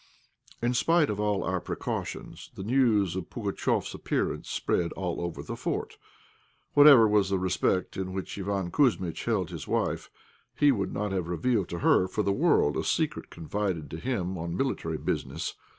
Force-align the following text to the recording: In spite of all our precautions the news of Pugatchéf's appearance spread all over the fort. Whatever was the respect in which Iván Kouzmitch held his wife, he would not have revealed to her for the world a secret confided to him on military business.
In 0.63 0.73
spite 0.73 1.11
of 1.11 1.19
all 1.19 1.43
our 1.43 1.61
precautions 1.61 2.49
the 2.55 2.63
news 2.63 3.15
of 3.15 3.29
Pugatchéf's 3.29 3.93
appearance 3.93 4.49
spread 4.49 4.91
all 4.93 5.21
over 5.21 5.43
the 5.43 5.55
fort. 5.55 5.99
Whatever 6.73 7.07
was 7.07 7.29
the 7.29 7.37
respect 7.37 7.95
in 7.97 8.11
which 8.11 8.35
Iván 8.35 8.71
Kouzmitch 8.71 9.25
held 9.25 9.51
his 9.51 9.67
wife, 9.67 10.09
he 10.55 10.71
would 10.71 10.91
not 10.91 11.11
have 11.11 11.27
revealed 11.27 11.69
to 11.69 11.79
her 11.81 12.07
for 12.07 12.23
the 12.23 12.33
world 12.33 12.77
a 12.77 12.83
secret 12.83 13.29
confided 13.29 13.91
to 13.91 13.97
him 13.99 14.39
on 14.39 14.57
military 14.57 14.97
business. 14.97 15.53